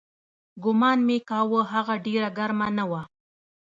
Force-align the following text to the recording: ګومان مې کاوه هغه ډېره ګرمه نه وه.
ګومان 0.63 0.99
مې 1.07 1.17
کاوه 1.29 1.61
هغه 1.73 1.95
ډېره 2.05 2.29
ګرمه 2.37 2.67
نه 2.77 2.85
وه. 2.89 3.01